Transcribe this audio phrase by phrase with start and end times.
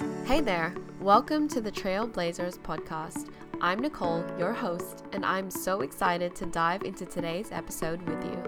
[0.00, 3.28] Hey there, welcome to the Trailblazers podcast.
[3.60, 8.42] I'm Nicole, your host, and I'm so excited to dive into today's episode with you.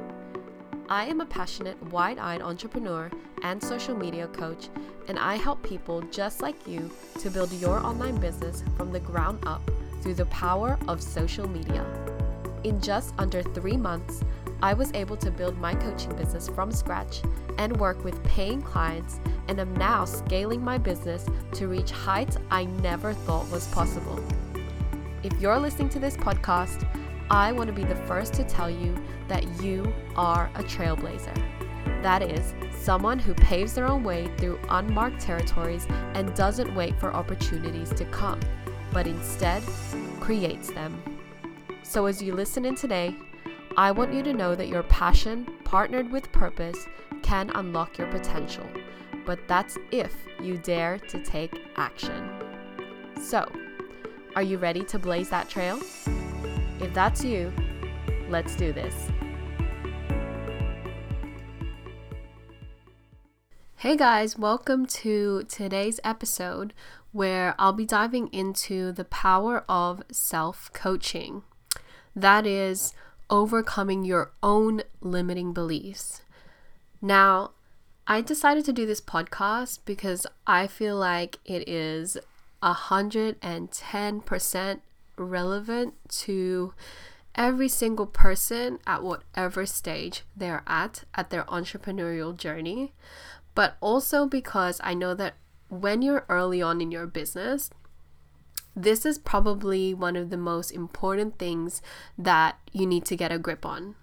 [0.89, 3.11] I am a passionate, wide eyed entrepreneur
[3.43, 4.71] and social media coach,
[5.09, 9.41] and I help people just like you to build your online business from the ground
[9.47, 9.61] up
[10.01, 11.85] through the power of social media.
[12.65, 14.23] In just under three months,
[14.63, 17.21] I was able to build my coaching business from scratch
[17.59, 19.19] and work with paying clients,
[19.49, 24.23] and am now scaling my business to reach heights I never thought was possible.
[25.25, 26.87] If you're listening to this podcast,
[27.29, 31.35] I want to be the first to tell you that you are a trailblazer.
[32.03, 37.13] That is, someone who paves their own way through unmarked territories and doesn't wait for
[37.13, 38.39] opportunities to come,
[38.93, 39.63] but instead
[40.21, 41.03] creates them.
[41.83, 43.17] So, as you listen in today,
[43.75, 46.87] I want you to know that your passion, partnered with purpose,
[47.23, 48.67] can unlock your potential.
[49.25, 52.31] But that's if you dare to take action.
[53.19, 53.51] So,
[54.37, 55.81] are you ready to blaze that trail?
[56.81, 57.51] If that's you,
[58.29, 59.09] let's do this.
[63.77, 66.75] Hey guys, welcome to today's episode
[67.11, 71.43] where I'll be diving into the power of self coaching.
[72.15, 72.93] That is,
[73.31, 76.23] overcoming your own limiting beliefs.
[77.01, 77.53] Now,
[78.07, 82.19] I decided to do this podcast because I feel like it is
[82.63, 84.81] 110%
[85.17, 86.75] relevant to
[87.35, 92.93] every single person at whatever stage they're at at their entrepreneurial journey,
[93.55, 95.35] but also because I know that
[95.69, 97.71] when you're early on in your business,
[98.75, 101.83] this is probably one of the most important things
[102.17, 103.95] that you need to get a grip on.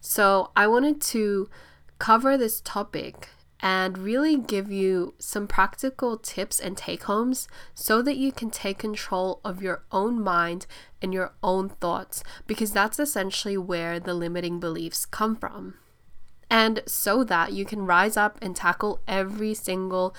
[0.00, 1.48] So, I wanted to
[1.98, 3.30] cover this topic
[3.60, 8.78] and really give you some practical tips and take homes so that you can take
[8.78, 10.66] control of your own mind
[11.00, 15.74] and your own thoughts, because that's essentially where the limiting beliefs come from.
[16.50, 20.14] And so that you can rise up and tackle every single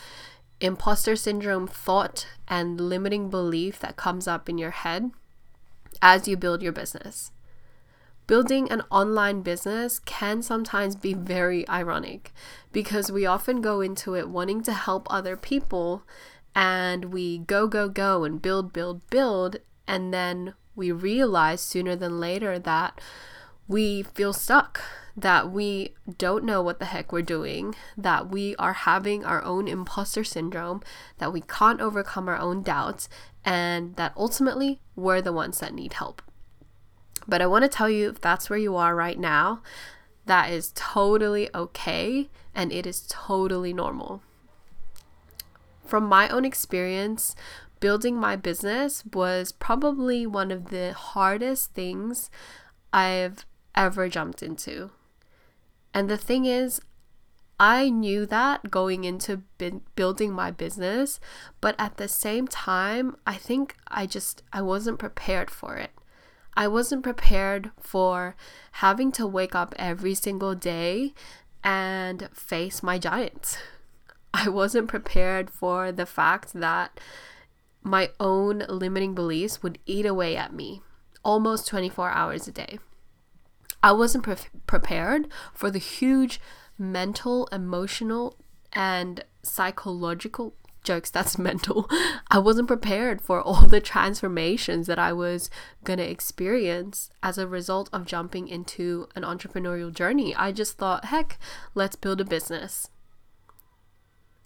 [0.60, 5.12] imposter syndrome thought and limiting belief that comes up in your head
[6.02, 7.32] as you build your business.
[8.28, 12.34] Building an online business can sometimes be very ironic
[12.74, 16.04] because we often go into it wanting to help other people
[16.54, 19.58] and we go, go, go and build, build, build.
[19.88, 23.00] And then we realize sooner than later that
[23.68, 24.82] we feel stuck,
[25.18, 29.68] that we don't know what the heck we're doing, that we are having our own
[29.68, 30.84] imposter syndrome,
[31.18, 33.10] that we can't overcome our own doubts,
[33.44, 36.22] and that ultimately we're the ones that need help.
[37.28, 39.64] But I want to tell you if that's where you are right now,
[40.28, 44.22] that is totally okay and it is totally normal.
[45.84, 47.36] From my own experience,
[47.80, 52.30] building my business was probably one of the hardest things
[52.94, 54.92] I've ever jumped into.
[55.98, 56.80] And the thing is,
[57.60, 59.42] I knew that going into
[59.96, 61.20] building my business,
[61.60, 65.90] but at the same time, I think I just I wasn't prepared for it.
[66.56, 68.36] I wasn't prepared for
[68.74, 71.16] having to wake up every single day
[71.64, 73.58] and face my giants.
[74.36, 77.00] I wasn't prepared for the fact that
[77.82, 80.84] my own limiting beliefs would eat away at me
[81.24, 82.78] almost 24 hours a day.
[83.84, 86.40] I wasn't pre- prepared for the huge
[86.78, 88.36] mental, emotional,
[88.74, 91.90] and psychological jokes that's mental.
[92.32, 95.50] I wasn't prepared for all the transformations that I was
[95.84, 100.36] going to experience as a result of jumping into an entrepreneurial journey.
[100.36, 101.38] I just thought, heck,
[101.76, 102.90] let's build a business.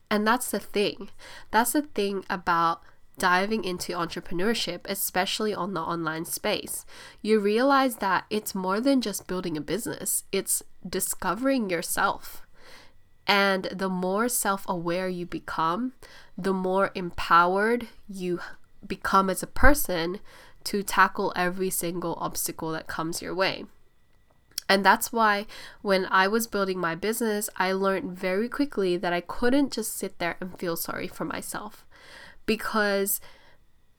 [0.10, 1.10] And that's the thing.
[1.52, 2.82] That's the thing about
[3.18, 6.86] diving into entrepreneurship, especially on the online space,
[7.22, 12.46] you realize that it's more than just building a business, it's discovering yourself.
[13.28, 15.94] And the more self aware you become,
[16.38, 18.40] the more empowered you
[18.86, 20.20] become as a person
[20.64, 23.66] to tackle every single obstacle that comes your way.
[24.68, 25.48] And that's why
[25.82, 30.18] when I was building my business, I learned very quickly that I couldn't just sit
[30.18, 31.86] there and feel sorry for myself
[32.52, 33.22] because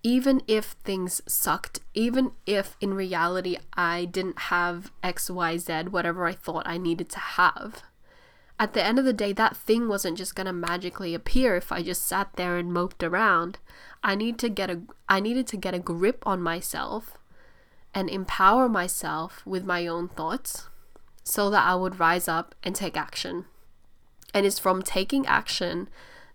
[0.02, 6.64] even if things sucked, even if in reality I didn't have XYZ, whatever I thought
[6.66, 7.82] I needed to have,
[8.58, 11.82] at the end of the day, that thing wasn't just gonna magically appear if I
[11.82, 13.58] just sat there and moped around.
[14.04, 17.16] I need to get a I needed to get a grip on myself
[17.94, 20.68] and empower myself with my own thoughts
[21.24, 23.46] so that I would rise up and take action.
[24.34, 25.88] And it's from taking action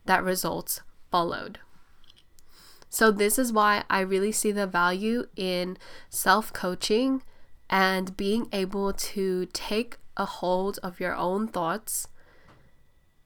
[0.05, 0.81] that results
[1.11, 1.59] followed.
[2.89, 5.77] So, this is why I really see the value in
[6.09, 7.21] self coaching
[7.69, 12.07] and being able to take a hold of your own thoughts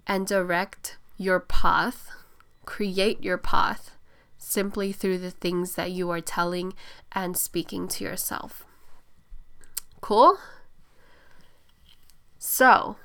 [0.08, 2.10] and direct your path,
[2.66, 3.92] create your path
[4.38, 6.74] simply through the things that you are telling
[7.12, 8.66] and speaking to yourself.
[10.02, 10.38] Cool?
[12.40, 12.98] So,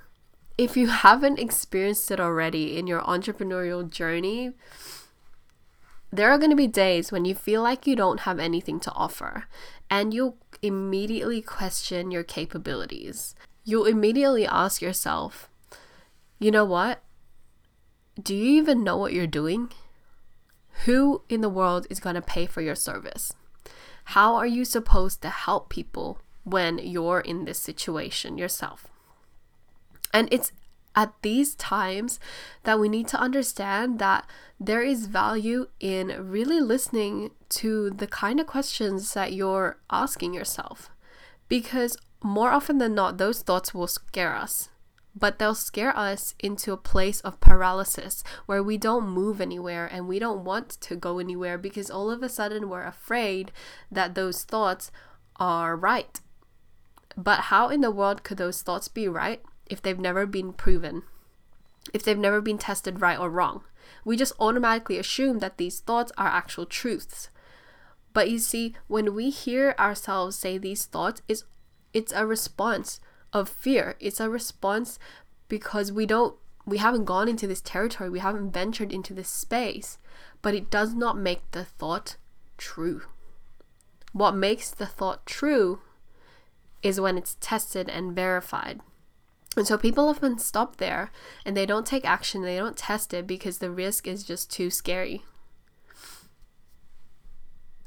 [0.56, 4.52] if you haven't experienced it already in your entrepreneurial journey,
[6.12, 8.92] there are going to be days when you feel like you don't have anything to
[8.92, 9.46] offer
[9.90, 13.34] and you'll immediately question your capabilities.
[13.64, 15.50] You'll immediately ask yourself,
[16.38, 17.02] you know what?
[18.20, 19.70] Do you even know what you're doing?
[20.84, 23.32] Who in the world is going to pay for your service?
[24.10, 28.86] How are you supposed to help people when you're in this situation yourself?
[30.12, 30.52] And it's
[30.96, 32.18] at these times
[32.64, 34.26] that we need to understand that
[34.58, 40.90] there is value in really listening to the kind of questions that you're asking yourself.
[41.48, 44.70] Because more often than not, those thoughts will scare us.
[45.18, 50.08] But they'll scare us into a place of paralysis where we don't move anywhere and
[50.08, 53.50] we don't want to go anywhere because all of a sudden we're afraid
[53.90, 54.90] that those thoughts
[55.36, 56.20] are right.
[57.16, 61.02] But how in the world could those thoughts be right if they've never been proven,
[61.92, 63.64] if they've never been tested right or wrong.
[64.04, 67.30] We just automatically assume that these thoughts are actual truths.
[68.12, 71.44] But you see, when we hear ourselves say these thoughts, it's,
[71.92, 73.00] it's a response
[73.32, 73.96] of fear.
[74.00, 74.98] It's a response
[75.48, 76.36] because we don't
[76.66, 79.98] we haven't gone into this territory, we haven't ventured into this space,
[80.42, 82.16] but it does not make the thought
[82.58, 83.02] true.
[84.12, 85.80] What makes the thought true
[86.82, 88.80] is when it's tested and verified.
[89.56, 91.10] And so people often stop there
[91.44, 94.70] and they don't take action, they don't test it because the risk is just too
[94.70, 95.24] scary.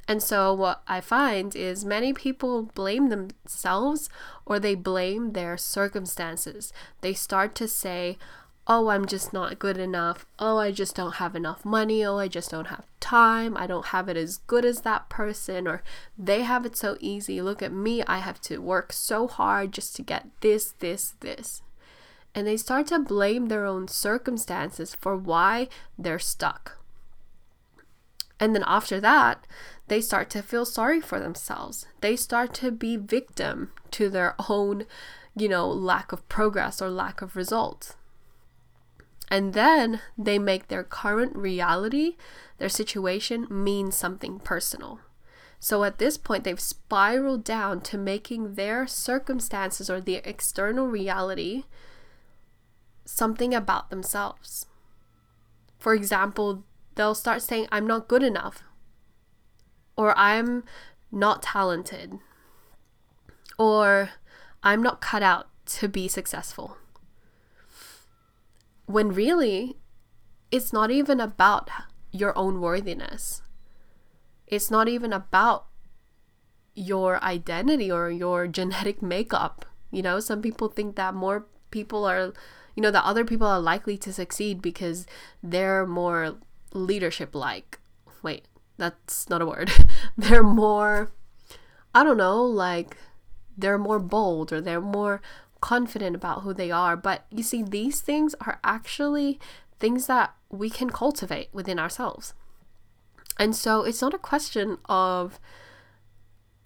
[0.07, 4.09] And so what I find is many people blame themselves
[4.43, 6.73] or they blame their circumstances.
[7.01, 8.17] They start to say,
[8.69, 10.27] oh, I'm just not good enough.
[10.37, 12.05] Oh, I just don't have enough money.
[12.05, 13.57] Oh, I just don't have time.
[13.57, 15.67] I don't have it as good as that person.
[15.67, 15.81] Or
[16.15, 17.41] they have it so easy.
[17.41, 18.03] Look at me.
[18.03, 21.63] I have to work so hard just to get this, this, this.
[22.35, 25.67] And they start to blame their own circumstances for why
[25.97, 26.77] they're stuck.
[28.39, 29.47] And then after that,
[29.87, 31.87] they start to feel sorry for themselves.
[32.01, 34.85] They start to be victim to their own,
[35.35, 37.95] you know, lack of progress or lack of results.
[39.29, 42.17] And then they make their current reality,
[42.57, 44.99] their situation, mean something personal.
[45.59, 51.65] So at this point, they've spiraled down to making their circumstances or the external reality
[53.05, 54.65] something about themselves.
[55.77, 56.63] For example,
[56.95, 58.63] they'll start saying, I'm not good enough,
[59.95, 60.63] or I'm
[61.11, 62.19] not talented,
[63.57, 64.11] or
[64.63, 66.77] I'm not cut out to be successful
[68.89, 69.77] when really
[70.49, 71.69] it's not even about
[72.11, 73.43] your own worthiness.
[74.47, 75.67] It's not even about
[76.73, 79.63] your identity or your genetic makeup.
[79.91, 82.33] You know, some people think that more people are,
[82.75, 85.05] you know, that other people are likely to succeed because
[85.43, 86.37] they're more
[86.73, 87.77] leadership like.
[88.23, 88.45] Wait,
[88.77, 89.71] that's not a word.
[90.17, 91.11] they're more,
[91.93, 92.97] I don't know, like
[93.55, 95.21] they're more bold or they're more
[95.61, 96.95] confident about who they are.
[96.95, 99.39] But you see, these things are actually
[99.79, 102.33] things that we can cultivate within ourselves.
[103.37, 105.39] And so it's not a question of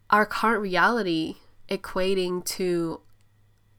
[0.10, 1.36] our current reality
[1.70, 3.02] equating to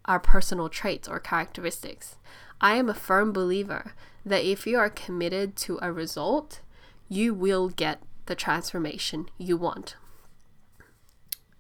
[0.05, 2.17] our personal traits or characteristics.
[2.61, 3.95] I am a firm believer
[4.25, 6.61] that if you are committed to a result,
[7.09, 9.97] you will get the transformation you want.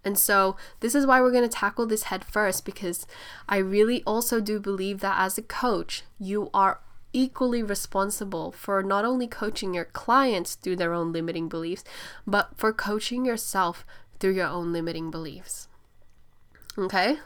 [0.04, 3.06] And so, this is why we're going to tackle this head first because
[3.48, 6.80] I really also do believe that as a coach, you are
[7.14, 11.84] equally responsible for not only coaching your clients through their own limiting beliefs,
[12.26, 13.86] but for coaching yourself
[14.18, 15.68] through your own limiting beliefs.
[16.76, 17.18] Okay?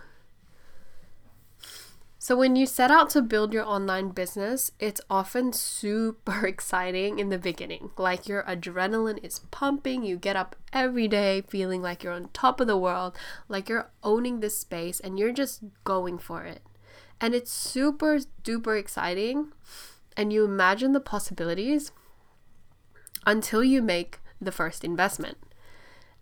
[2.28, 7.30] So, when you set out to build your online business, it's often super exciting in
[7.30, 7.88] the beginning.
[7.96, 12.60] Like your adrenaline is pumping, you get up every day feeling like you're on top
[12.60, 13.16] of the world,
[13.48, 16.60] like you're owning this space, and you're just going for it.
[17.18, 19.52] And it's super duper exciting,
[20.14, 21.92] and you imagine the possibilities
[23.26, 25.38] until you make the first investment.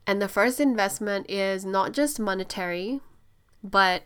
[0.07, 3.01] And the first investment is not just monetary,
[3.61, 4.05] but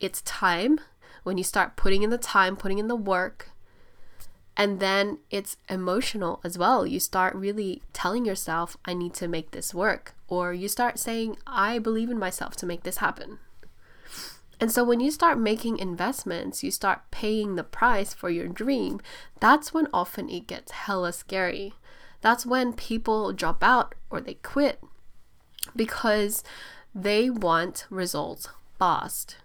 [0.00, 0.80] it's time
[1.24, 3.50] when you start putting in the time, putting in the work,
[4.58, 6.84] And then it's emotional as well.
[6.84, 10.16] You start really telling yourself, I need to make this work.
[10.26, 13.38] Or you start saying, I believe in myself to make this happen.
[14.60, 19.00] And so when you start making investments, you start paying the price for your dream,
[19.38, 21.74] that's when often it gets hella scary.
[22.20, 24.82] That's when people drop out or they quit
[25.76, 26.42] because
[26.92, 28.48] they want results
[28.80, 29.36] fast.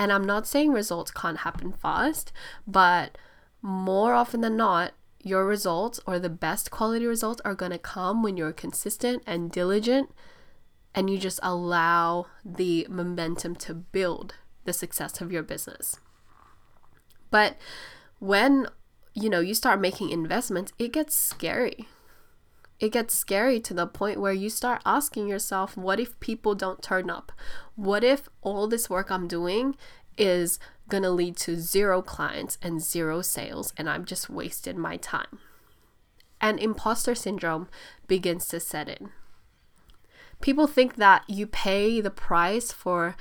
[0.00, 2.32] And I'm not saying results can't happen fast,
[2.66, 3.18] but
[3.60, 4.92] more often than not,
[5.22, 9.52] your results or the best quality results are going to come when you're consistent and
[9.52, 10.10] diligent
[10.94, 16.00] and you just allow the momentum to build the success of your business.
[17.30, 17.58] But
[18.20, 18.68] when
[19.12, 21.86] you know you start making investments, it gets scary
[22.80, 26.82] it gets scary to the point where you start asking yourself, what if people don't
[26.82, 27.30] turn up?
[27.76, 29.76] What if all this work I'm doing
[30.16, 30.58] is
[30.88, 35.38] going to lead to zero clients and zero sales and I've just wasted my time?
[36.40, 37.68] And imposter syndrome
[38.08, 39.10] begins to set in.
[40.40, 43.14] People think that you pay the price for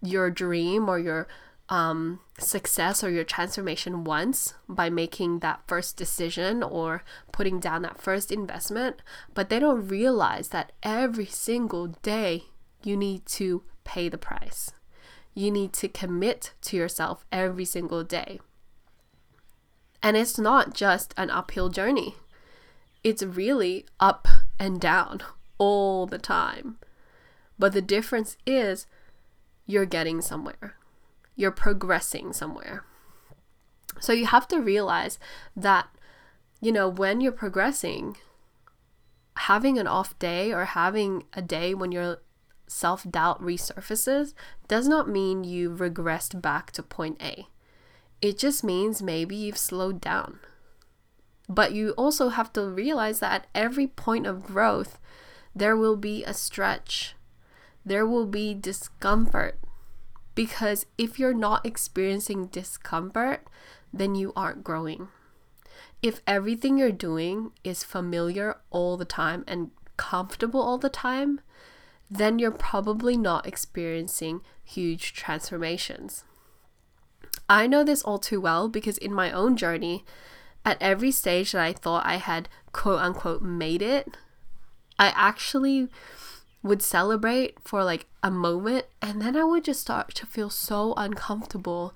[0.00, 1.28] your dream or your
[1.68, 8.00] um, success or your transformation once by making that first decision or putting down that
[8.00, 9.02] first investment,
[9.34, 12.44] but they don't realize that every single day
[12.82, 14.70] you need to pay the price.
[15.34, 18.40] You need to commit to yourself every single day.
[20.02, 22.14] And it's not just an uphill journey,
[23.02, 25.20] it's really up and down
[25.58, 26.78] all the time.
[27.58, 28.86] But the difference is
[29.66, 30.76] you're getting somewhere
[31.36, 32.84] you're progressing somewhere.
[34.00, 35.18] So you have to realize
[35.54, 35.88] that,
[36.60, 38.16] you know, when you're progressing,
[39.36, 42.18] having an off day or having a day when your
[42.66, 44.34] self doubt resurfaces
[44.66, 47.46] does not mean you regressed back to point A.
[48.20, 50.40] It just means maybe you've slowed down.
[51.48, 54.98] But you also have to realize that at every point of growth,
[55.54, 57.14] there will be a stretch,
[57.84, 59.58] there will be discomfort,
[60.36, 63.48] because if you're not experiencing discomfort,
[63.92, 65.08] then you aren't growing.
[66.02, 71.40] If everything you're doing is familiar all the time and comfortable all the time,
[72.08, 76.22] then you're probably not experiencing huge transformations.
[77.48, 80.04] I know this all too well because in my own journey,
[80.64, 84.16] at every stage that I thought I had quote unquote made it,
[84.98, 85.88] I actually
[86.66, 90.94] would celebrate for like a moment and then I would just start to feel so
[90.96, 91.94] uncomfortable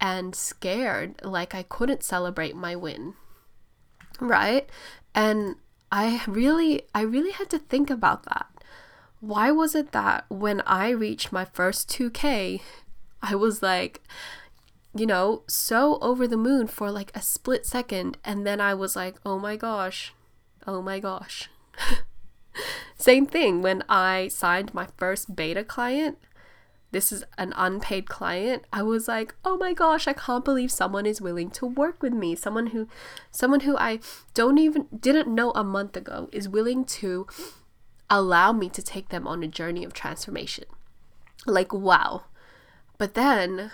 [0.00, 3.14] and scared like I couldn't celebrate my win.
[4.20, 4.68] Right?
[5.14, 5.56] And
[5.90, 8.46] I really I really had to think about that.
[9.20, 12.60] Why was it that when I reached my first 2k
[13.22, 14.02] I was like
[14.94, 18.94] you know, so over the moon for like a split second and then I was
[18.94, 20.12] like, "Oh my gosh.
[20.66, 21.48] Oh my gosh."
[22.96, 26.18] Same thing when I signed my first beta client.
[26.92, 28.64] This is an unpaid client.
[28.70, 32.12] I was like, "Oh my gosh, I can't believe someone is willing to work with
[32.12, 32.36] me.
[32.36, 32.86] Someone who
[33.30, 34.00] someone who I
[34.34, 37.26] don't even didn't know a month ago is willing to
[38.10, 40.64] allow me to take them on a journey of transformation."
[41.46, 42.24] Like, wow.
[42.98, 43.72] But then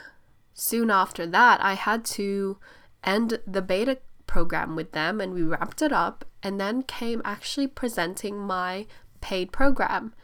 [0.54, 2.58] soon after that, I had to
[3.02, 7.66] end the beta program with them and we wrapped it up and then came actually
[7.66, 8.86] presenting my
[9.20, 10.14] paid program.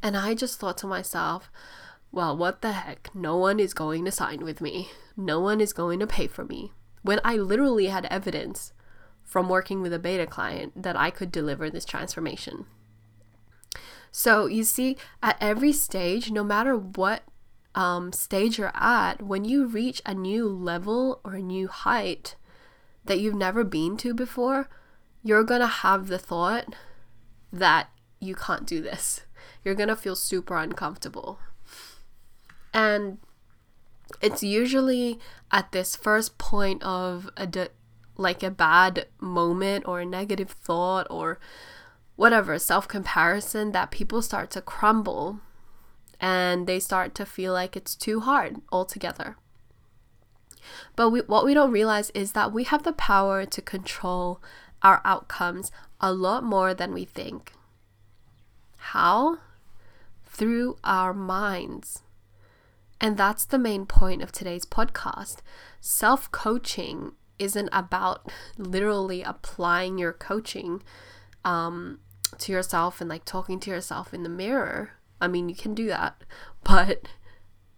[0.00, 1.50] And I just thought to myself,
[2.12, 3.12] well, what the heck?
[3.12, 4.90] No one is going to sign with me.
[5.16, 6.70] No one is going to pay for me.
[7.02, 8.72] When I literally had evidence
[9.24, 12.66] from working with a beta client that I could deliver this transformation.
[14.12, 17.24] So, you see, at every stage, no matter what
[17.74, 22.36] um, stage you're at, when you reach a new level or a new height,
[23.04, 24.68] that you've never been to before,
[25.22, 26.74] you're gonna have the thought
[27.52, 27.88] that
[28.20, 29.22] you can't do this.
[29.62, 31.38] You're gonna feel super uncomfortable.
[32.72, 33.18] And
[34.20, 35.18] it's usually
[35.50, 37.68] at this first point of a de-
[38.16, 41.38] like a bad moment or a negative thought or
[42.16, 45.40] whatever self comparison that people start to crumble
[46.20, 49.36] and they start to feel like it's too hard altogether.
[50.96, 54.40] But we, what we don't realize is that we have the power to control
[54.82, 57.52] our outcomes a lot more than we think.
[58.76, 59.38] How?
[60.24, 62.02] Through our minds.
[63.00, 65.38] And that's the main point of today's podcast.
[65.80, 70.82] Self coaching isn't about literally applying your coaching
[71.44, 71.98] um,
[72.38, 74.92] to yourself and like talking to yourself in the mirror.
[75.20, 76.22] I mean, you can do that,
[76.64, 77.08] but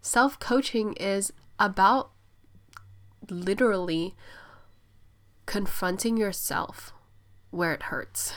[0.01, 2.11] self coaching is about
[3.31, 4.15] literally
[5.47, 6.93] confronting yourself
[7.51, 8.35] where it hurts.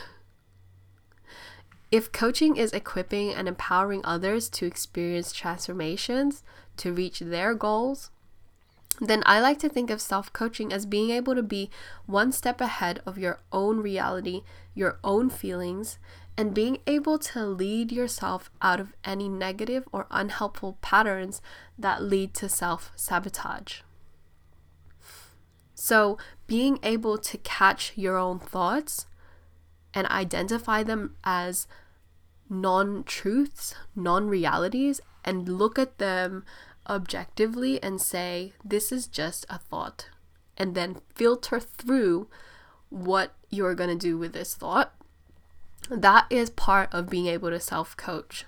[1.92, 6.44] If coaching is equipping and empowering others to experience transformations
[6.78, 8.12] to reach their goals,
[9.02, 11.70] then I like to think of self coaching as being able to be
[12.06, 14.44] one step ahead of your own reality,
[14.76, 15.98] your own feelings,
[16.38, 21.42] and being able to lead yourself out of any negative or unhelpful patterns
[21.78, 23.82] that lead to self sabotage.
[25.82, 29.08] So, being able to catch your own thoughts
[29.94, 31.68] and identify them as
[32.50, 36.44] non truths, non realities, and look at them
[36.86, 40.10] objectively and say, this is just a thought,
[40.58, 42.28] and then filter through
[42.90, 44.94] what you're going to do with this thought.
[45.90, 48.46] That is part of being able to self coach.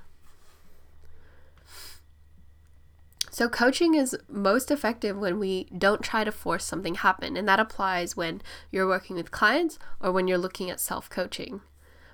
[3.33, 7.61] So, coaching is most effective when we don't try to force something happen, and that
[7.61, 11.61] applies when you're working with clients or when you're looking at self coaching.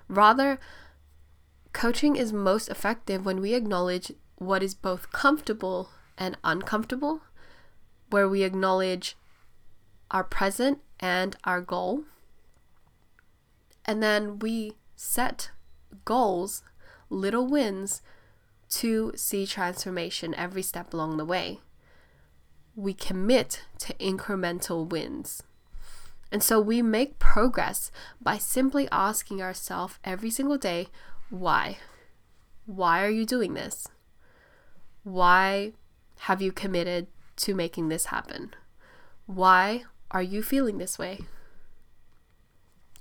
[0.06, 0.60] Rather,
[1.72, 7.20] coaching is most effective when we acknowledge what is both comfortable and uncomfortable,
[8.10, 9.16] where we acknowledge
[10.12, 12.04] our present and our goal.
[13.84, 15.50] And then we set
[16.04, 16.62] goals,
[17.10, 18.02] little wins,
[18.70, 21.60] to see transformation every step along the way.
[22.76, 25.42] We commit to incremental wins.
[26.30, 30.88] And so we make progress by simply asking ourselves every single day,
[31.30, 31.78] why?
[32.66, 33.88] Why are you doing this?
[35.02, 35.72] Why
[36.20, 37.06] have you committed
[37.36, 38.54] to making this happen?
[39.26, 41.20] Why are you feeling this way?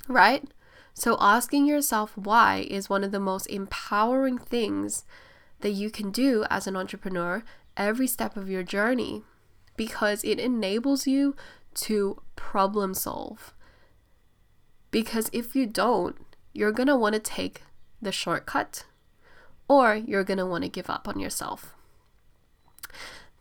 [0.08, 0.44] Right?
[0.94, 5.06] So, asking yourself why is one of the most empowering things
[5.62, 7.44] that you can do as an entrepreneur
[7.76, 9.24] every step of your journey
[9.76, 11.36] because it enables you
[11.74, 13.54] to problem solve.
[14.90, 16.16] Because if you don't,
[16.54, 17.62] you're going to want to take
[18.02, 18.86] the shortcut
[19.68, 21.77] or you're going to want to give up on yourself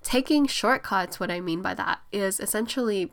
[0.06, 3.12] taking shortcuts, what I mean by that is essentially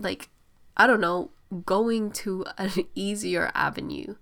[0.00, 0.30] like,
[0.76, 1.30] I don't know,
[1.64, 4.16] going to an easier avenue.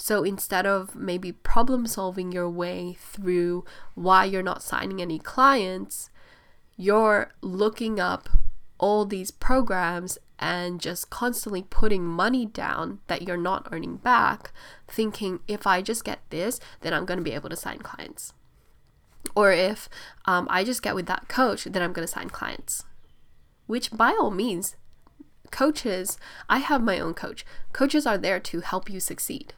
[0.00, 3.64] So instead of maybe problem solving your way through
[3.96, 6.08] why you're not signing any clients,
[6.76, 8.28] you're looking up
[8.78, 14.52] all these programs and just constantly putting money down that you're not earning back,
[14.86, 18.32] thinking if I just get this, then I'm going to be able to sign clients.
[19.34, 19.88] Or if
[20.26, 22.84] um, I just get with that coach, then I'm going to sign clients.
[23.66, 24.76] Which, by all means,
[25.50, 27.44] coaches, I have my own coach.
[27.72, 29.54] Coaches are there to help you succeed.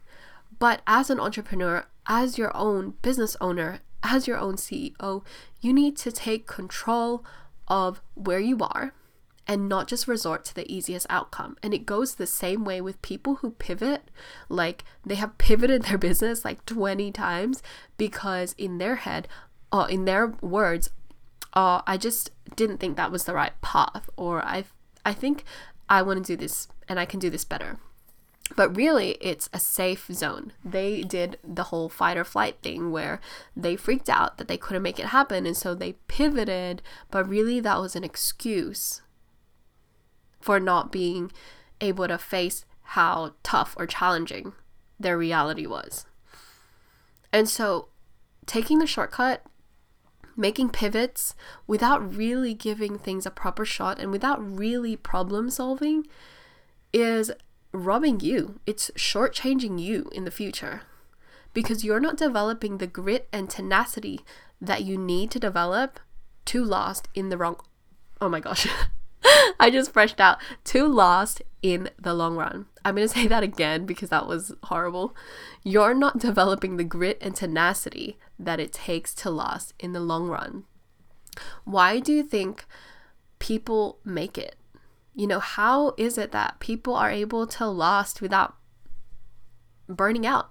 [0.60, 5.24] But as an entrepreneur, as your own business owner, as your own CEO,
[5.60, 7.24] you need to take control
[7.66, 8.94] of where you are
[9.46, 11.56] and not just resort to the easiest outcome.
[11.62, 14.10] And it goes the same way with people who pivot.
[14.48, 17.62] Like they have pivoted their business like 20 times
[17.96, 19.26] because in their head,
[19.72, 20.90] uh, in their words,
[21.54, 24.64] uh, I just didn't think that was the right path, or I,
[25.04, 25.44] I think
[25.88, 27.78] I want to do this and I can do this better.
[28.56, 30.52] But really, it's a safe zone.
[30.64, 33.20] They did the whole fight or flight thing where
[33.56, 37.60] they freaked out that they couldn't make it happen, and so they pivoted, but really,
[37.60, 39.02] that was an excuse
[40.40, 41.30] for not being
[41.80, 44.52] able to face how tough or challenging
[44.98, 46.06] their reality was.
[47.32, 47.88] And so,
[48.46, 49.44] taking the shortcut
[50.36, 51.34] making pivots
[51.66, 56.06] without really giving things a proper shot and without really problem solving
[56.92, 57.30] is
[57.72, 58.60] robbing you.
[58.66, 60.82] It's shortchanging you in the future
[61.52, 64.20] because you're not developing the grit and tenacity
[64.60, 66.00] that you need to develop
[66.46, 67.56] to last in the wrong.
[68.20, 68.66] Oh my gosh.
[69.60, 70.38] I just freshed out.
[70.64, 72.66] To last in the long run.
[72.84, 75.14] I'm going to say that again because that was horrible.
[75.62, 80.28] You're not developing the grit and tenacity that it takes to last in the long
[80.28, 80.64] run.
[81.64, 82.64] Why do you think
[83.38, 84.56] people make it?
[85.14, 88.56] You know, how is it that people are able to last without
[89.88, 90.50] burning out?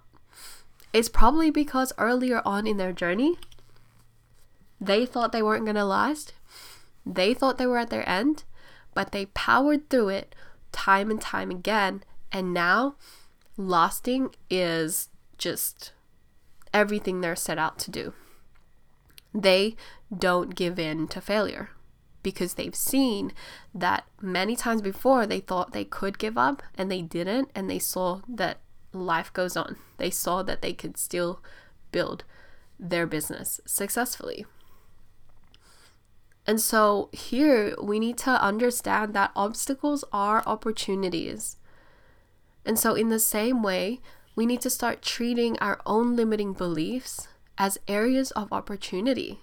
[0.92, 3.38] It's probably because earlier on in their journey,
[4.82, 6.34] they thought they weren't going to last.
[7.06, 8.44] They thought they were at their end,
[8.94, 10.36] but they powered through it
[10.72, 12.04] time and time again.
[12.32, 12.96] And now,
[13.58, 15.94] lasting is just
[16.74, 18.14] everything they're set out to do.
[19.34, 19.76] They
[20.16, 21.70] don't give in to failure
[22.30, 23.32] because they've seen
[23.74, 27.80] that many times before they thought they could give up and they didn't, and they
[27.80, 28.60] saw that
[28.94, 29.78] life goes on.
[29.98, 31.42] They saw that they could still
[31.92, 32.24] build
[32.80, 34.46] their business successfully.
[36.46, 41.58] And so here we need to understand that obstacles are opportunities.
[42.64, 44.02] And so, in the same way,
[44.36, 49.42] we need to start treating our own limiting beliefs as areas of opportunity,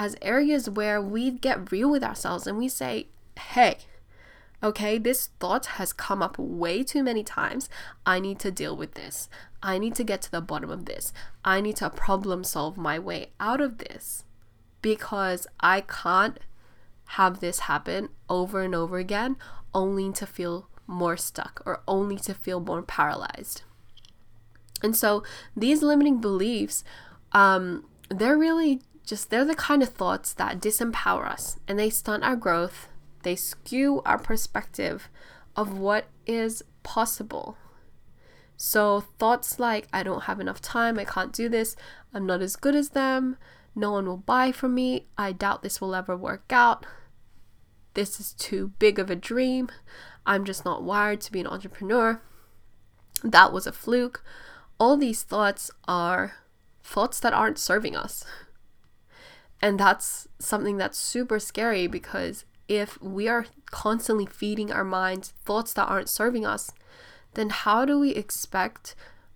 [0.00, 3.06] as areas where we get real with ourselves and we say,
[3.38, 3.76] hey,
[4.62, 7.68] okay, this thought has come up way too many times.
[8.06, 9.28] I need to deal with this.
[9.62, 11.12] I need to get to the bottom of this.
[11.44, 14.24] I need to problem solve my way out of this
[14.80, 16.38] because I can't
[17.08, 19.36] have this happen over and over again
[19.74, 23.64] only to feel more stuck or only to feel more paralyzed.
[24.82, 25.22] And so
[25.54, 26.84] these limiting beliefs,
[27.32, 32.22] um, they're really just, they're the kind of thoughts that disempower us and they stunt
[32.22, 32.88] our growth.
[33.24, 35.08] They skew our perspective
[35.56, 37.58] of what is possible.
[38.56, 41.74] So thoughts like, I don't have enough time, I can't do this,
[42.14, 43.36] I'm not as good as them,
[43.74, 46.86] no one will buy from me, I doubt this will ever work out,
[47.94, 49.70] this is too big of a dream,
[50.24, 52.20] I'm just not wired to be an entrepreneur,
[53.24, 54.22] that was a fluke,
[54.78, 56.34] all these thoughts are
[56.84, 58.24] thoughts that aren't serving us.
[59.62, 65.72] And that's something that's super scary because if we are constantly feeding our minds thoughts
[65.74, 66.70] that aren't serving us,
[67.34, 68.94] then how do we expect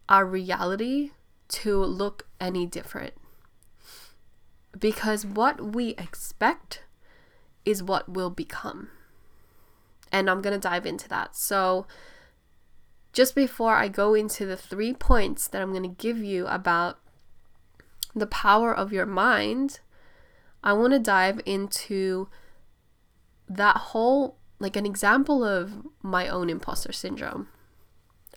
[0.09, 1.11] our reality
[1.49, 3.15] to look any different?
[4.79, 6.83] Because what we expect
[7.65, 8.89] is what will become.
[10.11, 11.37] And I'm going to dive into that.
[11.37, 11.87] So,
[13.13, 16.99] just before I go into the three points that I'm going to give you about
[18.15, 19.81] the power of your mind,
[20.65, 22.29] I want to dive into
[23.49, 27.49] that whole, like an example of my own imposter syndrome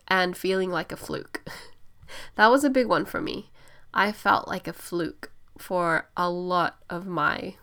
[0.09, 1.47] and feeling like a fluke.
[2.35, 3.49] that was a big one for me.
[3.93, 7.55] I felt like a fluke for a lot of my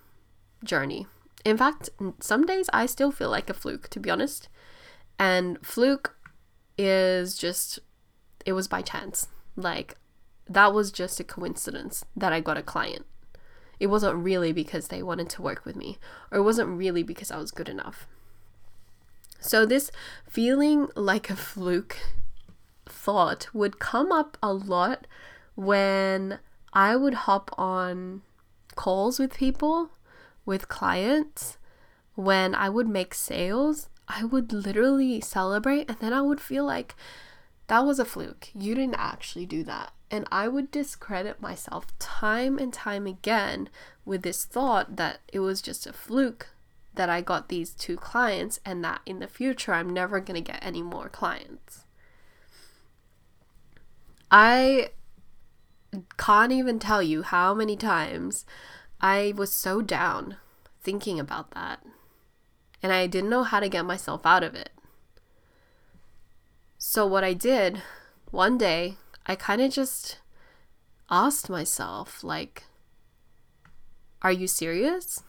[0.65, 1.07] journey.
[1.45, 4.49] In fact, some days I still feel like a fluke, to be honest.
[5.19, 6.17] And fluke
[6.79, 7.81] is just
[8.47, 9.29] it was by chance.
[9.57, 9.97] Like
[10.49, 13.05] that was just a coincidence that I got a client.
[13.85, 15.99] It wasn't really because they wanted to work with me,
[16.31, 18.07] or it wasn't really because I was good enough.
[19.41, 19.91] So, this
[20.27, 21.99] feeling like a fluke
[22.87, 25.07] thought would come up a lot
[25.55, 26.39] when
[26.73, 28.23] I would hop on
[28.75, 29.91] calls with people,
[30.47, 31.59] with clients,
[32.15, 36.95] when I would make sales I would literally celebrate and then I would feel like
[37.67, 38.49] that was a fluke.
[38.55, 39.93] You didn't actually do that.
[40.11, 43.69] And I would discredit myself time and time again
[44.05, 46.49] with this thought that it was just a fluke
[46.95, 50.53] that I got these two clients and that in the future I'm never going to
[50.53, 51.85] get any more clients.
[54.31, 54.91] I
[56.17, 58.45] can't even tell you how many times
[59.01, 60.37] I was so down
[60.83, 61.81] thinking about that
[62.83, 64.71] and I didn't know how to get myself out of it.
[66.87, 67.81] So, what I did
[68.31, 70.19] one day, I kind of just
[71.11, 72.65] asked myself, like,
[74.21, 75.23] are you serious?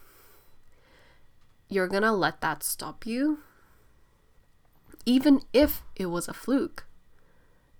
[1.70, 3.38] You're gonna let that stop you?
[5.06, 6.84] Even if it was a fluke,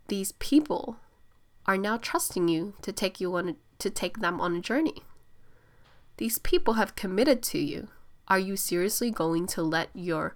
[0.09, 0.97] these people
[1.67, 5.03] are now trusting you to take you on to take them on a journey.
[6.17, 7.89] These people have committed to you.
[8.27, 10.35] Are you seriously going to let your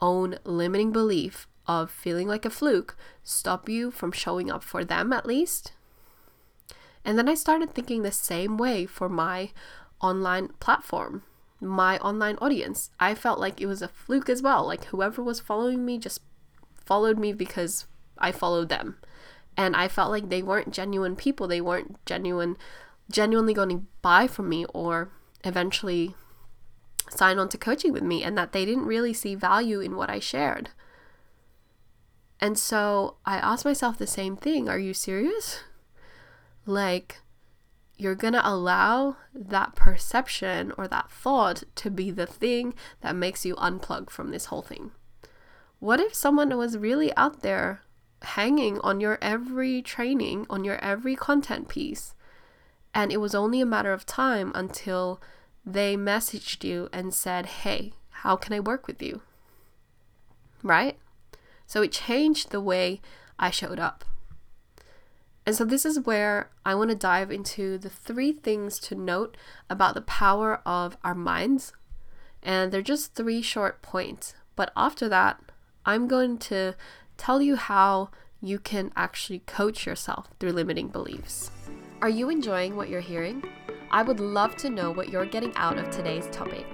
[0.00, 5.12] own limiting belief of feeling like a fluke stop you from showing up for them
[5.12, 5.72] at least?
[7.04, 9.50] And then I started thinking the same way for my
[10.00, 11.22] online platform,
[11.60, 12.90] my online audience.
[12.98, 14.66] I felt like it was a fluke as well.
[14.66, 16.20] Like whoever was following me just
[16.84, 17.86] followed me because
[18.18, 18.98] I followed them.
[19.56, 21.48] And I felt like they weren't genuine people.
[21.48, 22.56] They weren't genuine
[23.10, 25.10] genuinely going to buy from me or
[25.44, 26.16] eventually
[27.08, 30.10] sign on to coaching with me and that they didn't really see value in what
[30.10, 30.70] I shared.
[32.40, 35.60] And so I asked myself the same thing Are you serious?
[36.66, 37.20] Like,
[37.96, 43.54] you're gonna allow that perception or that thought to be the thing that makes you
[43.56, 44.90] unplug from this whole thing.
[45.78, 47.82] What if someone was really out there
[48.22, 52.14] hanging on your every training, on your every content piece,
[52.94, 55.20] and it was only a matter of time until
[55.64, 59.22] they messaged you and said, Hey, how can I work with you?
[60.62, 60.98] Right?
[61.66, 63.00] So it changed the way
[63.38, 64.04] I showed up.
[65.44, 69.36] And so, this is where I want to dive into the three things to note
[69.70, 71.72] about the power of our minds.
[72.42, 74.34] And they're just three short points.
[74.56, 75.40] But after that,
[75.84, 76.74] I'm going to
[77.16, 81.50] tell you how you can actually coach yourself through limiting beliefs.
[82.02, 83.42] Are you enjoying what you're hearing?
[83.90, 86.66] I would love to know what you're getting out of today's topic.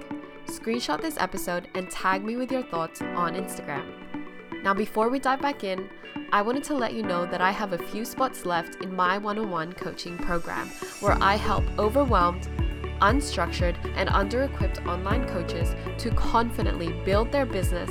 [0.47, 4.02] screenshot this episode and tag me with your thoughts on Instagram.
[4.63, 5.89] Now, before we dive back in,
[6.31, 9.17] I wanted to let you know that I have a few spots left in my
[9.17, 10.69] one on one coaching program
[11.01, 12.47] where I help overwhelmed,
[13.01, 17.89] unstructured, and under equipped online coaches to confidently build their business,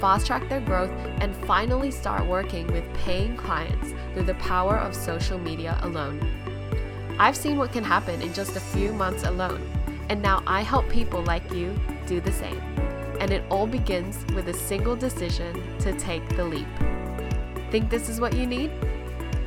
[0.00, 4.96] fast track their growth, and finally start working with paying clients through the power of
[4.96, 6.18] social media alone.
[7.18, 9.60] I've seen what can happen in just a few months alone,
[10.08, 12.85] and now I help people like you do the same.
[13.20, 16.68] And it all begins with a single decision to take the leap.
[17.70, 18.70] Think this is what you need?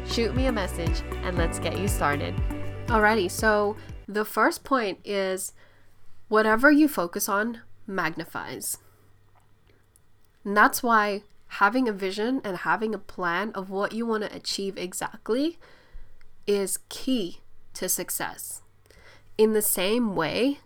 [0.08, 2.36] Shoot me a message and let's get you started.
[2.88, 3.78] Alrighty, so
[4.08, 5.54] the first point is
[6.28, 8.78] whatever you focus on magnifies.
[10.44, 14.36] And that's why having a vision and having a plan of what you want to
[14.36, 15.58] achieve exactly
[16.48, 17.42] is key
[17.76, 18.62] to success.
[19.38, 20.60] In the same way,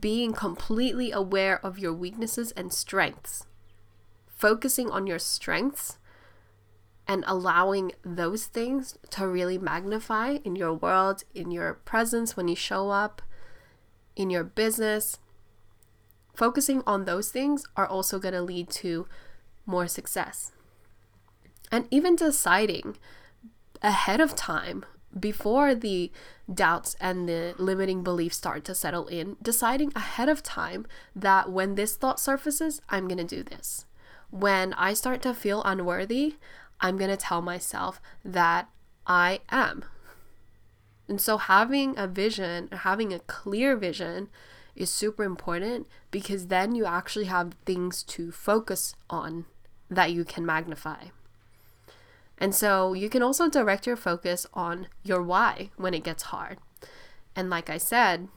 [0.00, 3.46] being completely aware of your weaknesses and strengths,
[4.26, 5.98] focusing on your strengths
[7.06, 12.56] and allowing those things to really magnify in your world, in your presence when you
[12.56, 13.20] show up,
[14.16, 15.18] in your business.
[16.34, 19.06] Focusing on those things are also going to lead to
[19.66, 20.52] more success.
[21.70, 22.96] And even deciding
[23.82, 24.84] ahead of time
[25.18, 26.10] before the
[26.52, 31.74] doubts and the limiting beliefs start to settle in, deciding ahead of time that when
[31.74, 33.86] this thought surfaces, I'm going to do this.
[34.30, 36.36] When I start to feel unworthy,
[36.80, 38.68] I'm going to tell myself that
[39.06, 39.84] I am.
[41.08, 44.28] And so having a vision, having a clear vision
[44.74, 49.44] is super important because then you actually have things to focus on
[49.88, 51.04] that you can magnify.
[52.38, 56.58] And so you can also direct your focus on your why when it gets hard.
[57.36, 58.28] And like I said,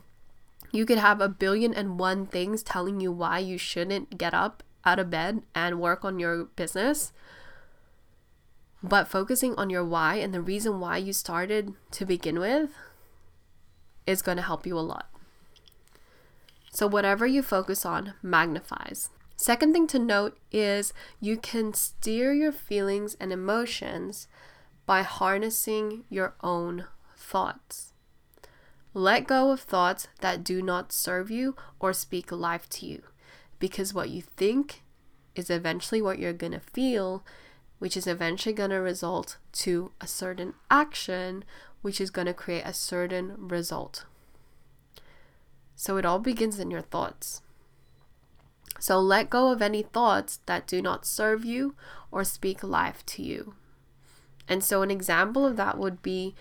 [0.70, 4.62] you could have a billion and one things telling you why you shouldn't get up
[4.84, 7.12] out of bed and work on your business.
[8.82, 12.70] But focusing on your why and the reason why you started to begin with
[14.06, 15.10] is going to help you a lot.
[16.70, 19.10] So, whatever you focus on magnifies.
[19.40, 24.26] Second thing to note is you can steer your feelings and emotions
[24.84, 27.92] by harnessing your own thoughts.
[28.92, 33.02] Let go of thoughts that do not serve you or speak life to you
[33.60, 34.82] because what you think
[35.36, 37.24] is eventually what you're going to feel,
[37.78, 41.44] which is eventually going to result to a certain action,
[41.80, 44.04] which is going to create a certain result.
[45.76, 47.40] So it all begins in your thoughts.
[48.78, 51.74] So let go of any thoughts that do not serve you
[52.10, 53.54] or speak life to you.
[54.48, 56.34] And so, an example of that would be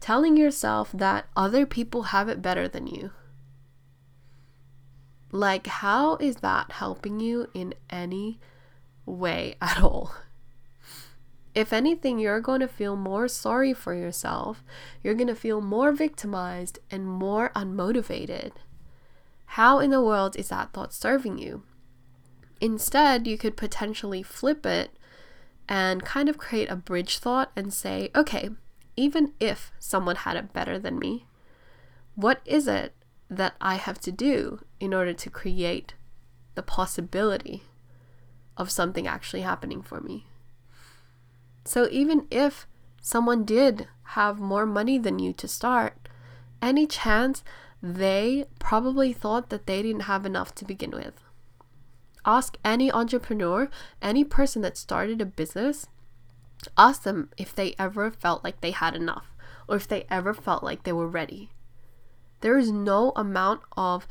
[0.00, 3.10] telling yourself that other people have it better than you.
[5.30, 8.40] Like, how is that helping you in any
[9.04, 10.14] way at all?
[11.54, 14.62] If anything, you're going to feel more sorry for yourself.
[15.02, 18.52] You're going to feel more victimized and more unmotivated.
[19.46, 21.64] How in the world is that thought serving you?
[22.60, 24.90] Instead, you could potentially flip it
[25.68, 28.50] and kind of create a bridge thought and say, okay,
[28.96, 31.26] even if someone had it better than me,
[32.14, 32.94] what is it
[33.30, 35.94] that I have to do in order to create
[36.54, 37.62] the possibility
[38.56, 40.26] of something actually happening for me?
[41.64, 42.66] So even if
[43.00, 46.08] someone did have more money than you to start,
[46.60, 47.42] any chance
[47.82, 51.14] they probably thought that they didn't have enough to begin with.
[52.24, 53.68] Ask any entrepreneur,
[54.02, 55.86] any person that started a business,
[56.76, 59.34] ask them if they ever felt like they had enough
[59.68, 61.50] or if they ever felt like they were ready.
[62.40, 64.06] There is no amount of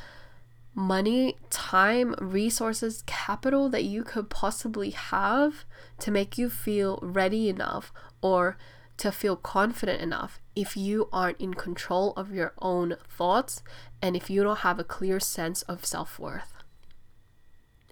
[0.74, 5.66] money, time, resources, capital that you could possibly have
[6.00, 7.92] to make you feel ready enough
[8.22, 8.58] or
[8.98, 13.64] to feel confident enough if you aren't in control of your own thoughts
[14.02, 16.54] and if you don't have a clear sense of self worth.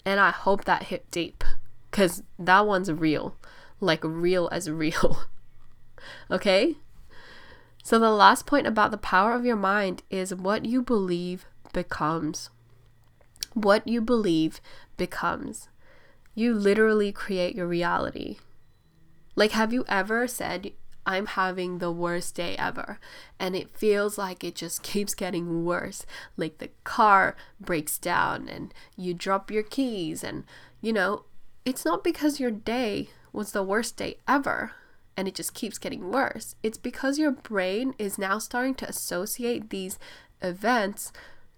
[0.08, 1.44] And I hope that hit deep
[1.92, 3.36] because that one's real,
[3.82, 5.24] like real as real.
[6.32, 6.78] okay?
[7.84, 12.50] So, the last point about the power of your mind is what you believe becomes.
[13.54, 14.62] What you believe
[14.96, 15.68] becomes.
[16.34, 18.38] You literally create your reality.
[19.36, 20.72] Like, have you ever said,
[21.08, 23.00] I'm having the worst day ever.
[23.40, 26.06] And it feels like it just keeps getting worse.
[26.36, 30.24] Like the car breaks down and you drop your keys.
[30.24, 30.44] And,
[30.82, 31.24] you know,
[31.66, 34.74] it's not because your day was the worst day ever
[35.18, 36.56] and it just keeps getting worse.
[36.62, 39.98] It's because your brain is now starting to associate these
[40.42, 41.12] events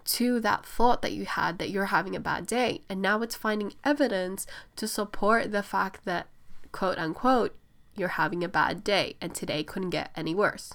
[0.06, 2.82] to that thought that you had that you're having a bad day.
[2.90, 6.28] And now it's finding evidence to support the fact that,
[6.72, 7.56] quote unquote,
[8.00, 10.74] you're having a bad day and today couldn't get any worse.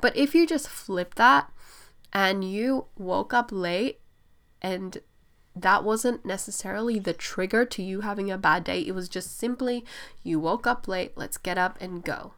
[0.00, 1.50] But if you just flip that
[2.12, 4.00] and you woke up late
[4.60, 4.98] and
[5.54, 9.84] that wasn't necessarily the trigger to you having a bad day, it was just simply
[10.22, 12.34] you woke up late, let's get up and go.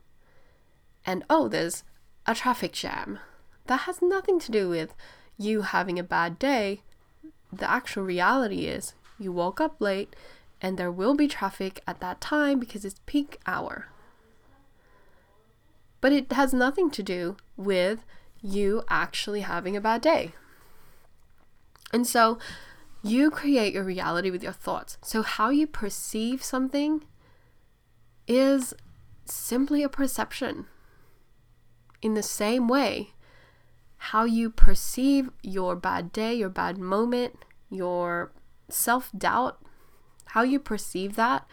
[1.06, 1.84] And oh, there's
[2.26, 3.18] a traffic jam.
[3.66, 4.94] That has nothing to do with
[5.38, 6.82] you having a bad day.
[7.52, 10.14] The actual reality is you woke up late
[10.60, 13.88] and there will be traffic at that time because it's peak hour.
[16.00, 18.04] But it has nothing to do with
[18.42, 20.32] you actually having a bad day.
[21.92, 22.38] And so
[23.02, 24.96] you create your reality with your thoughts.
[25.02, 27.04] So, how you perceive something
[28.26, 28.72] is
[29.26, 30.66] simply a perception.
[32.00, 33.10] In the same way,
[33.96, 38.32] how you perceive your bad day, your bad moment, your
[38.68, 39.62] self doubt,
[40.34, 41.46] how you perceive that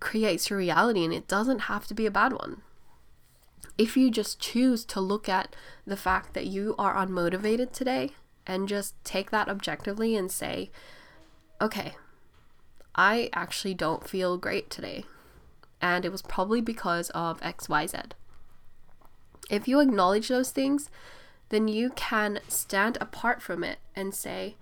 [0.00, 2.62] creates your reality, and it doesn't have to be a bad one
[3.80, 8.10] if you just choose to look at the fact that you are unmotivated today
[8.46, 10.70] and just take that objectively and say,
[11.62, 11.94] okay,
[12.94, 15.04] I actually don't feel great today.
[15.80, 18.10] And it was probably because of XYZ.
[19.48, 20.90] If you acknowledge those things,
[21.48, 24.56] then you can stand apart from it and say,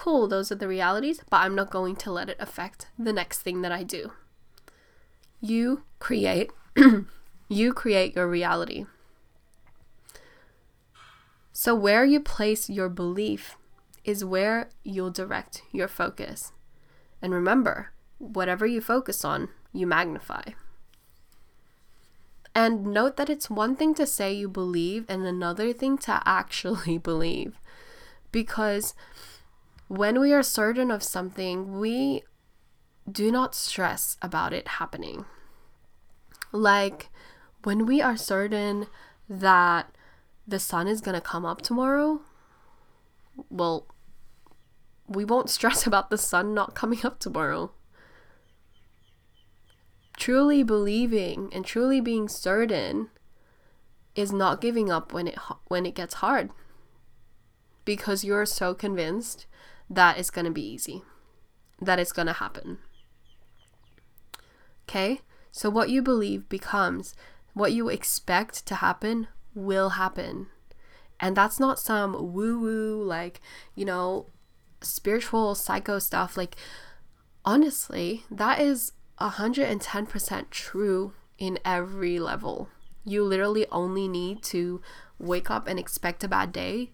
[0.00, 3.40] cool, those are the realities, but I'm not going to let it affect the next
[3.40, 4.12] thing that I do.
[5.40, 6.50] You create
[7.52, 8.86] You create your reality.
[11.52, 13.56] So, where you place your belief
[14.04, 16.52] is where you'll direct your focus.
[17.20, 20.42] And remember, whatever you focus on, you magnify.
[22.54, 26.98] And note that it's one thing to say you believe and another thing to actually
[26.98, 27.58] believe.
[28.30, 28.94] Because
[29.90, 32.22] when we are certain of something, we
[33.10, 35.24] do not stress about it happening.
[36.52, 37.08] Like,
[37.64, 38.86] when we are certain
[39.28, 39.90] that
[40.46, 42.20] the sun is going to come up tomorrow,
[43.50, 43.88] well,
[45.08, 47.72] we won't stress about the sun not coming up tomorrow.
[50.16, 53.08] Truly believing and truly being certain
[54.14, 56.50] is not giving up when it when it gets hard
[57.84, 59.46] because you're so convinced
[59.90, 61.02] that it's going to be easy,
[61.82, 62.78] that it's going to happen.
[64.88, 65.20] Okay?
[65.50, 67.14] So what you believe becomes
[67.52, 70.46] what you expect to happen will happen.
[71.18, 73.40] And that's not some woo woo, like,
[73.74, 74.26] you know,
[74.80, 76.36] spiritual psycho stuff.
[76.36, 76.56] Like,
[77.44, 82.68] honestly, that is 110% true in every level.
[83.04, 84.80] You literally only need to
[85.18, 86.92] wake up and expect a bad day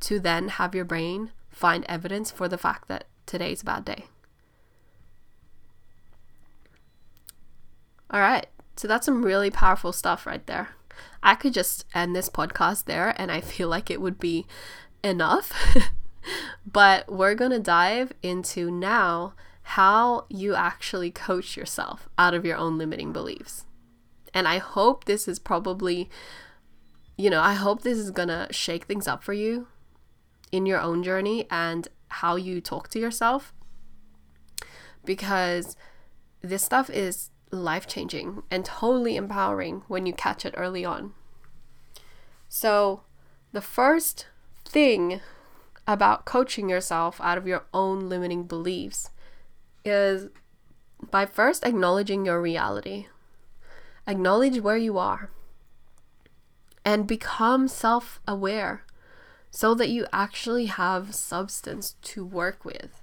[0.00, 4.04] to then have your brain find evidence for the fact that today's a bad day.
[8.10, 8.46] All right.
[8.76, 10.68] So that's some really powerful stuff right there.
[11.22, 14.44] I could just end this podcast there and I feel like it would be
[15.02, 15.50] enough.
[16.70, 22.58] but we're going to dive into now how you actually coach yourself out of your
[22.58, 23.64] own limiting beliefs.
[24.34, 26.10] And I hope this is probably,
[27.16, 29.68] you know, I hope this is going to shake things up for you
[30.52, 33.52] in your own journey and how you talk to yourself.
[35.04, 35.76] Because
[36.42, 41.12] this stuff is life changing and totally empowering when you catch it early on.
[42.48, 43.02] So,
[43.52, 44.26] the first
[44.64, 45.20] thing
[45.86, 49.10] about coaching yourself out of your own limiting beliefs
[49.84, 50.28] is
[51.10, 53.06] by first acknowledging your reality.
[54.06, 55.30] Acknowledge where you are
[56.84, 58.82] and become self aware
[59.56, 63.00] so that you actually have substance to work with.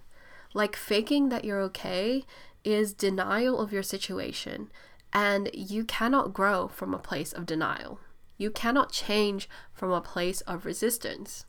[0.53, 2.25] Like faking that you're okay
[2.63, 4.69] is denial of your situation,
[5.11, 7.99] and you cannot grow from a place of denial.
[8.37, 11.45] You cannot change from a place of resistance.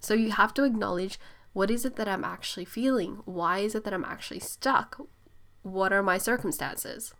[0.00, 1.20] So you have to acknowledge
[1.52, 3.20] what is it that I'm actually feeling?
[3.24, 5.00] Why is it that I'm actually stuck?
[5.62, 7.14] What are my circumstances?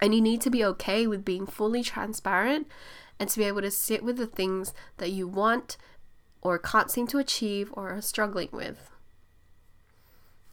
[0.00, 2.68] And you need to be okay with being fully transparent
[3.18, 5.76] and to be able to sit with the things that you want
[6.40, 8.90] or can't seem to achieve or are struggling with.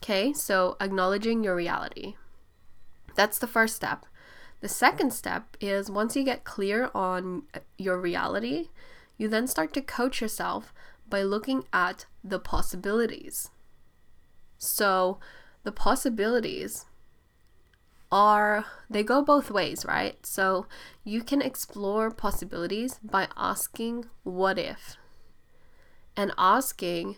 [0.02, 2.16] Okay, so acknowledging your reality.
[3.14, 4.04] That's the first step.
[4.60, 7.42] The second step is once you get clear on
[7.78, 8.68] your reality,
[9.16, 10.72] you then start to coach yourself
[11.08, 13.50] by looking at the possibilities.
[14.58, 15.18] So,
[15.62, 16.86] the possibilities
[18.10, 20.24] are they go both ways, right?
[20.24, 20.66] So,
[21.04, 24.96] you can explore possibilities by asking what if.
[26.16, 27.16] and asking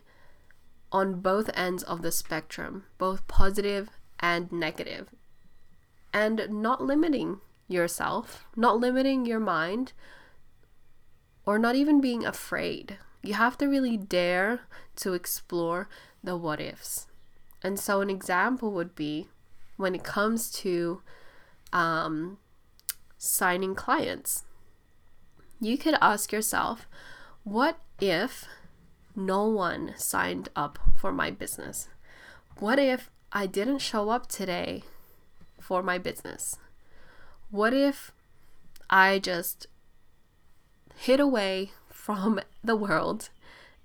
[0.91, 5.09] on both ends of the spectrum, both positive and negative,
[6.13, 9.93] and not limiting yourself, not limiting your mind,
[11.47, 12.99] or not even being afraid.
[13.23, 14.63] You have to really dare
[14.97, 15.89] to explore
[16.25, 17.07] the what ifs.
[17.63, 19.29] And so, an example would be
[19.79, 21.01] when it comes to
[21.73, 22.37] um,
[23.17, 24.45] signing clients,
[25.61, 26.87] you could ask yourself,
[27.45, 28.45] what if
[29.17, 31.89] no one signed up for my business?
[32.59, 34.83] What if I didn't show up today
[35.61, 36.57] for my business?
[37.51, 38.13] What if
[38.91, 39.69] I just
[40.97, 43.31] hid away from the world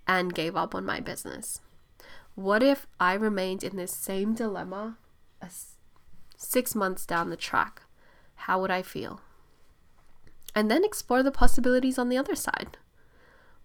[0.08, 1.62] and gave up on my business?
[2.36, 4.98] What if I remained in this same dilemma
[6.44, 7.84] six months down the track?
[8.36, 9.22] How would I feel?
[10.54, 12.78] And then explore the possibilities on the other side.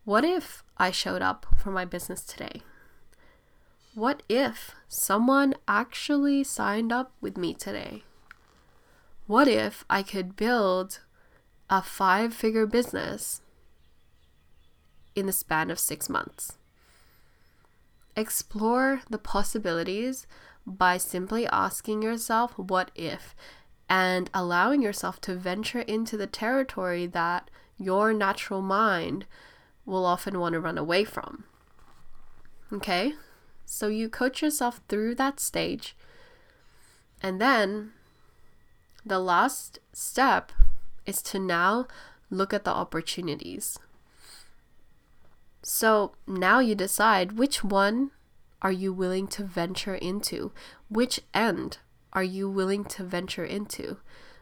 [0.04, 2.62] What if I showed up for my business today?
[3.94, 8.04] What if someone actually signed up with me today?
[9.26, 11.00] What if I could build
[11.68, 13.42] a five figure business
[15.14, 16.56] in the span of six months?
[18.16, 20.26] Explore the possibilities
[20.76, 23.34] by simply asking yourself, what if?
[23.88, 29.24] And allowing yourself to venture into the territory that your natural mind
[29.86, 31.44] will often want to run away from.
[32.72, 33.14] Okay?
[33.64, 35.96] So you coach yourself through that stage.
[37.22, 37.92] And then
[39.04, 40.52] the last step
[41.06, 41.86] is to now
[42.30, 43.78] look at the opportunities.
[45.62, 48.10] So now you decide which one
[48.62, 50.52] are you willing to venture into?
[50.88, 51.78] Which end
[52.12, 53.98] are you willing to venture into?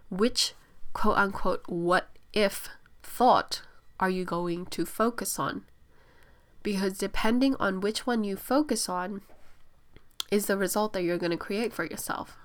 [0.08, 0.54] Which
[0.92, 2.68] quote unquote what if
[3.02, 3.62] thought
[4.00, 5.64] are you going to focus on?
[6.62, 9.22] Because depending on which one you focus on
[10.30, 12.36] is the result that you're going to create for yourself.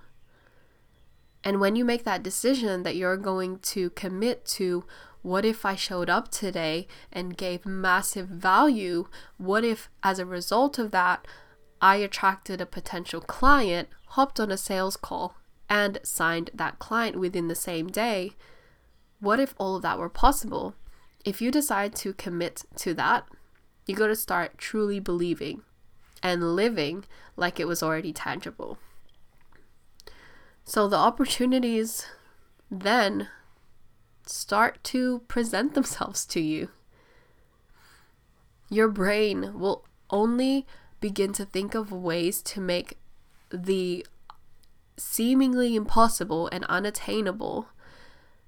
[1.43, 4.85] And when you make that decision that you're going to commit to
[5.23, 9.07] what if I showed up today and gave massive value?
[9.37, 11.27] What if, as a result of that,
[11.81, 15.35] I attracted a potential client, hopped on a sales call,
[15.69, 18.33] and signed that client within the same day?
[19.19, 20.75] What if all of that were possible?
[21.25, 23.27] if you decide to commit to that,
[23.85, 25.61] you got to start truly believing
[26.23, 27.05] and living
[27.35, 28.77] like it was already tangible.
[30.63, 32.05] So the opportunities
[32.69, 33.27] then
[34.25, 36.69] start to present themselves to you.
[38.69, 40.65] Your brain will only
[41.01, 42.97] begin to think of ways to make
[43.49, 44.05] the
[44.97, 47.67] seemingly impossible and unattainable.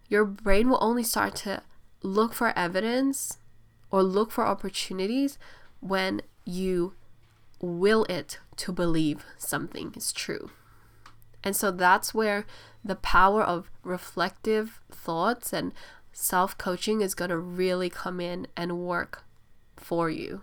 [0.07, 1.63] Your brain will only start to
[2.03, 3.39] look for evidence
[3.91, 5.37] or look for opportunities
[5.79, 6.93] when you
[7.59, 10.51] will it to believe something is true.
[11.43, 12.45] And so that's where
[12.83, 15.73] the power of reflective thoughts and
[16.11, 19.23] self coaching is going to really come in and work
[19.75, 20.41] for you.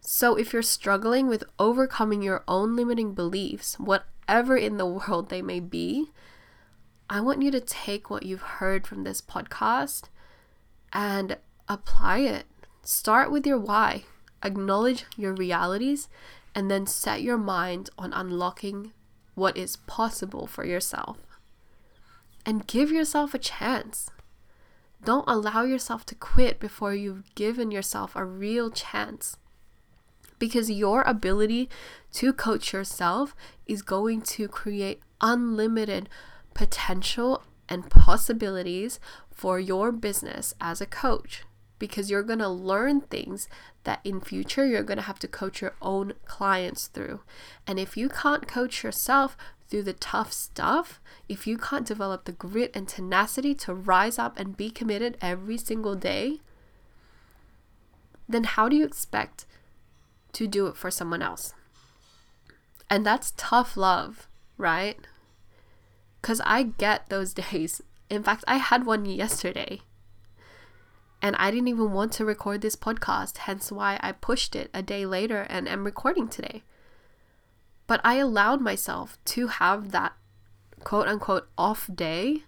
[0.00, 5.42] So, if you're struggling with overcoming your own limiting beliefs, whatever in the world they
[5.42, 6.10] may be,
[7.08, 10.04] I want you to take what you've heard from this podcast
[10.92, 11.36] and
[11.68, 12.46] apply it.
[12.82, 14.04] Start with your why,
[14.42, 16.08] acknowledge your realities,
[16.54, 18.92] and then set your mind on unlocking
[19.34, 21.18] what is possible for yourself.
[22.46, 24.10] And give yourself a chance.
[25.04, 29.36] Don't allow yourself to quit before you've given yourself a real chance.
[30.40, 31.70] Because your ability
[32.14, 33.36] to coach yourself
[33.66, 36.08] is going to create unlimited
[36.54, 38.98] potential and possibilities
[39.30, 41.44] for your business as a coach
[41.80, 43.48] because you're going to learn things
[43.84, 47.20] that in future you're going to have to coach your own clients through.
[47.66, 49.36] And if you can't coach yourself
[49.68, 54.38] through the tough stuff, if you can't develop the grit and tenacity to rise up
[54.38, 56.40] and be committed every single day,
[58.28, 59.46] then how do you expect
[60.32, 61.54] to do it for someone else?
[62.88, 64.26] And that's tough love,
[64.58, 64.98] right?
[66.20, 67.80] Because I get those days.
[68.08, 69.80] In fact, I had one yesterday.
[71.22, 74.82] And I didn't even want to record this podcast, hence why I pushed it a
[74.82, 76.62] day later and am recording today.
[77.86, 80.14] But I allowed myself to have that
[80.82, 82.44] quote unquote off day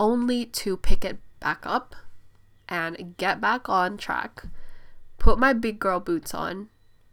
[0.00, 1.94] only to pick it back up
[2.68, 4.44] and get back on track,
[5.18, 6.68] put my big girl boots on,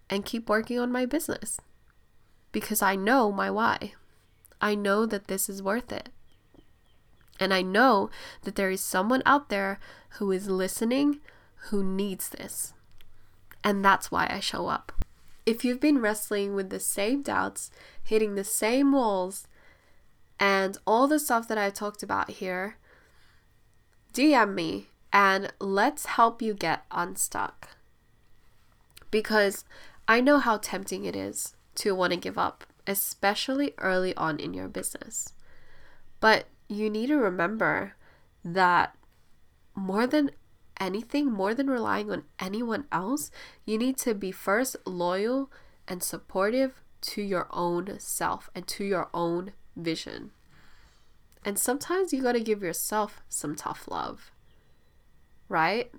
[0.09, 1.59] and keep working on my business.
[2.51, 3.93] Because I know my why.
[4.61, 6.09] I know that this is worth it.
[7.39, 8.09] And I know
[8.43, 9.79] that there is someone out there
[10.17, 11.19] who is listening
[11.69, 12.73] who needs this.
[13.63, 14.91] And that's why I show up.
[15.45, 19.47] If you've been wrestling with the same doubts, hitting the same walls,
[20.39, 22.77] and all the stuff that I talked about here,
[24.13, 27.69] DM me and let's help you get unstuck.
[29.11, 29.63] Because
[30.07, 34.53] I know how tempting it is to want to give up, especially early on in
[34.53, 35.33] your business.
[36.19, 37.95] But you need to remember
[38.43, 38.95] that
[39.75, 40.31] more than
[40.79, 43.31] anything, more than relying on anyone else,
[43.65, 45.49] you need to be first loyal
[45.87, 50.31] and supportive to your own self and to your own vision.
[51.45, 54.31] And sometimes you got to give yourself some tough love,
[55.49, 55.91] right?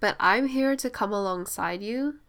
[0.00, 2.20] But I'm here to come alongside you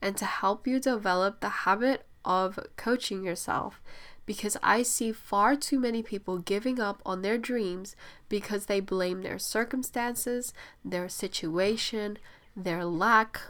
[0.00, 3.80] and to help you develop the habit of coaching yourself
[4.26, 7.94] because I see far too many people giving up on their dreams
[8.28, 10.52] because they blame their circumstances,
[10.84, 12.18] their situation,
[12.56, 13.40] their lack,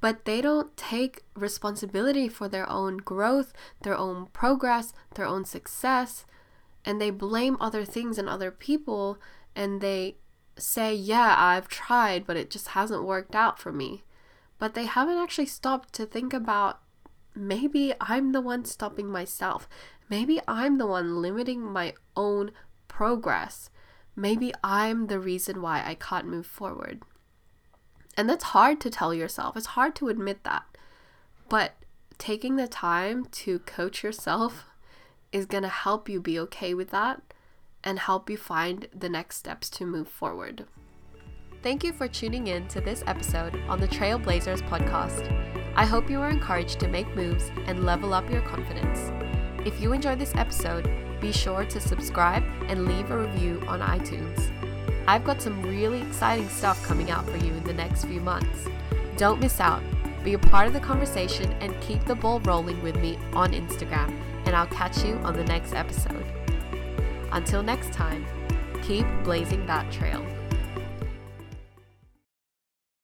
[0.00, 6.24] but they don't take responsibility for their own growth, their own progress, their own success,
[6.84, 9.18] and they blame other things and other people
[9.54, 10.16] and they
[10.56, 14.04] say, Yeah, I've tried, but it just hasn't worked out for me.
[14.62, 16.78] But they haven't actually stopped to think about
[17.34, 19.68] maybe I'm the one stopping myself.
[20.08, 22.52] Maybe I'm the one limiting my own
[22.86, 23.70] progress.
[24.14, 27.02] Maybe I'm the reason why I can't move forward.
[28.16, 29.56] And that's hard to tell yourself.
[29.56, 30.62] It's hard to admit that.
[31.48, 31.72] But
[32.16, 34.66] taking the time to coach yourself
[35.32, 37.20] is going to help you be okay with that
[37.82, 40.66] and help you find the next steps to move forward.
[41.62, 45.30] Thank you for tuning in to this episode on the Trailblazers podcast.
[45.76, 49.12] I hope you are encouraged to make moves and level up your confidence.
[49.64, 50.90] If you enjoyed this episode,
[51.20, 54.50] be sure to subscribe and leave a review on iTunes.
[55.06, 58.66] I've got some really exciting stuff coming out for you in the next few months.
[59.16, 59.84] Don't miss out.
[60.24, 64.12] Be a part of the conversation and keep the ball rolling with me on Instagram,
[64.46, 66.26] and I'll catch you on the next episode.
[67.30, 68.26] Until next time,
[68.82, 70.26] keep blazing that trail.